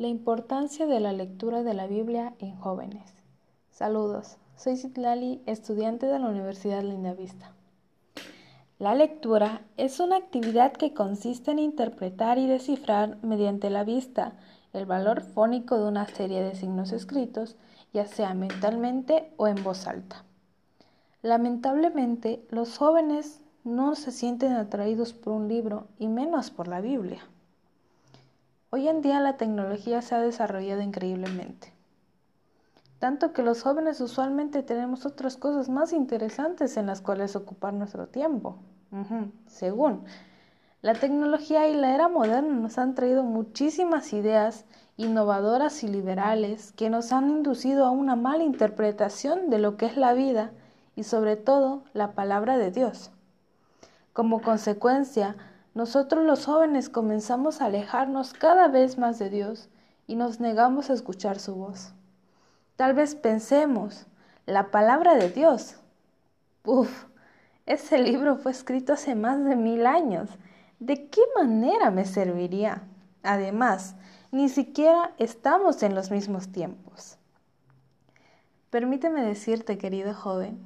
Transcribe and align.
La 0.00 0.08
importancia 0.08 0.86
de 0.86 0.98
la 0.98 1.12
lectura 1.12 1.62
de 1.62 1.74
la 1.74 1.86
Biblia 1.86 2.32
en 2.38 2.56
jóvenes. 2.56 3.12
Saludos, 3.70 4.38
soy 4.56 4.78
Citlali, 4.78 5.42
estudiante 5.44 6.06
de 6.06 6.18
la 6.18 6.26
Universidad 6.26 6.82
Lindavista. 6.82 7.52
La 8.78 8.94
lectura 8.94 9.60
es 9.76 10.00
una 10.00 10.16
actividad 10.16 10.72
que 10.72 10.94
consiste 10.94 11.50
en 11.50 11.58
interpretar 11.58 12.38
y 12.38 12.46
descifrar 12.46 13.18
mediante 13.22 13.68
la 13.68 13.84
vista 13.84 14.38
el 14.72 14.86
valor 14.86 15.20
fónico 15.20 15.76
de 15.76 15.88
una 15.88 16.06
serie 16.06 16.42
de 16.42 16.54
signos 16.54 16.92
escritos, 16.92 17.56
ya 17.92 18.06
sea 18.06 18.32
mentalmente 18.32 19.34
o 19.36 19.48
en 19.48 19.62
voz 19.62 19.86
alta. 19.86 20.24
Lamentablemente, 21.20 22.42
los 22.48 22.78
jóvenes 22.78 23.42
no 23.64 23.94
se 23.96 24.12
sienten 24.12 24.54
atraídos 24.54 25.12
por 25.12 25.34
un 25.34 25.48
libro 25.48 25.88
y 25.98 26.08
menos 26.08 26.50
por 26.50 26.68
la 26.68 26.80
Biblia. 26.80 27.20
Hoy 28.72 28.86
en 28.86 29.02
día 29.02 29.18
la 29.18 29.36
tecnología 29.36 30.00
se 30.00 30.14
ha 30.14 30.20
desarrollado 30.20 30.80
increíblemente, 30.80 31.72
tanto 33.00 33.32
que 33.32 33.42
los 33.42 33.62
jóvenes 33.62 34.00
usualmente 34.00 34.62
tenemos 34.62 35.06
otras 35.06 35.36
cosas 35.36 35.68
más 35.68 35.92
interesantes 35.92 36.76
en 36.76 36.86
las 36.86 37.00
cuales 37.00 37.34
ocupar 37.34 37.74
nuestro 37.74 38.06
tiempo. 38.06 38.58
Según 39.46 40.04
la 40.82 40.94
tecnología 40.94 41.68
y 41.68 41.74
la 41.74 41.94
era 41.94 42.08
moderna 42.08 42.54
nos 42.54 42.78
han 42.78 42.94
traído 42.94 43.24
muchísimas 43.24 44.12
ideas 44.12 44.64
innovadoras 44.96 45.82
y 45.82 45.88
liberales 45.88 46.72
que 46.72 46.90
nos 46.90 47.10
han 47.10 47.28
inducido 47.28 47.86
a 47.86 47.90
una 47.90 48.14
mala 48.14 48.44
interpretación 48.44 49.50
de 49.50 49.58
lo 49.58 49.76
que 49.76 49.86
es 49.86 49.96
la 49.96 50.14
vida 50.14 50.52
y 50.94 51.02
sobre 51.02 51.36
todo 51.36 51.82
la 51.92 52.12
palabra 52.12 52.56
de 52.56 52.70
Dios. 52.70 53.10
Como 54.12 54.40
consecuencia, 54.40 55.36
nosotros 55.80 56.26
los 56.26 56.44
jóvenes 56.44 56.90
comenzamos 56.90 57.62
a 57.62 57.64
alejarnos 57.64 58.34
cada 58.34 58.68
vez 58.68 58.98
más 58.98 59.18
de 59.18 59.30
Dios 59.30 59.70
y 60.06 60.14
nos 60.14 60.38
negamos 60.38 60.90
a 60.90 60.92
escuchar 60.92 61.38
su 61.38 61.54
voz. 61.54 61.94
Tal 62.76 62.92
vez 62.92 63.14
pensemos, 63.14 64.06
la 64.44 64.70
palabra 64.70 65.14
de 65.14 65.30
Dios. 65.30 65.76
Uf, 66.66 67.06
ese 67.64 67.96
libro 67.96 68.36
fue 68.36 68.52
escrito 68.52 68.92
hace 68.92 69.14
más 69.14 69.42
de 69.42 69.56
mil 69.56 69.86
años. 69.86 70.28
¿De 70.80 71.08
qué 71.08 71.22
manera 71.34 71.90
me 71.90 72.04
serviría? 72.04 72.82
Además, 73.22 73.94
ni 74.32 74.50
siquiera 74.50 75.12
estamos 75.16 75.82
en 75.82 75.94
los 75.94 76.10
mismos 76.10 76.52
tiempos. 76.52 77.16
Permíteme 78.68 79.24
decirte, 79.24 79.78
querido 79.78 80.12
joven, 80.12 80.60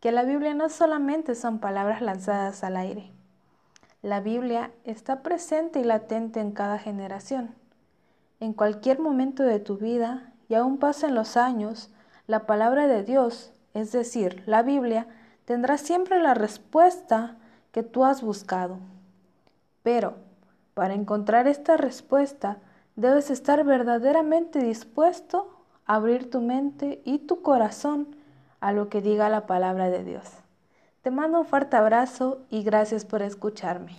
que 0.00 0.10
la 0.10 0.24
Biblia 0.24 0.52
no 0.54 0.68
solamente 0.68 1.36
son 1.36 1.60
palabras 1.60 2.02
lanzadas 2.02 2.64
al 2.64 2.76
aire. 2.76 3.12
La 4.02 4.18
Biblia 4.18 4.72
está 4.82 5.22
presente 5.22 5.78
y 5.78 5.84
latente 5.84 6.40
en 6.40 6.50
cada 6.50 6.76
generación. 6.76 7.54
En 8.40 8.52
cualquier 8.52 8.98
momento 8.98 9.44
de 9.44 9.60
tu 9.60 9.76
vida, 9.76 10.32
y 10.48 10.54
aún 10.54 10.78
pasen 10.78 11.14
los 11.14 11.36
años, 11.36 11.88
la 12.26 12.44
palabra 12.44 12.88
de 12.88 13.04
Dios, 13.04 13.52
es 13.74 13.92
decir, 13.92 14.42
la 14.46 14.64
Biblia, 14.64 15.06
tendrá 15.44 15.78
siempre 15.78 16.20
la 16.20 16.34
respuesta 16.34 17.36
que 17.70 17.84
tú 17.84 18.04
has 18.04 18.22
buscado. 18.22 18.80
Pero, 19.84 20.14
para 20.74 20.94
encontrar 20.94 21.46
esta 21.46 21.76
respuesta, 21.76 22.58
debes 22.96 23.30
estar 23.30 23.62
verdaderamente 23.62 24.58
dispuesto 24.58 25.64
a 25.86 25.94
abrir 25.94 26.28
tu 26.28 26.40
mente 26.40 27.02
y 27.04 27.20
tu 27.20 27.40
corazón 27.40 28.16
a 28.58 28.72
lo 28.72 28.88
que 28.88 29.00
diga 29.00 29.28
la 29.28 29.46
palabra 29.46 29.90
de 29.90 30.02
Dios. 30.02 30.41
Te 31.02 31.10
mando 31.10 31.40
un 31.40 31.46
fuerte 31.46 31.76
abrazo 31.76 32.42
y 32.48 32.62
gracias 32.62 33.04
por 33.04 33.22
escucharme. 33.22 33.96